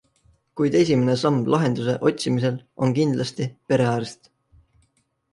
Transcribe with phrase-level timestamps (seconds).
[0.59, 4.31] Kuid esimene samm lahenduse otsimisel on kindlasti perearst.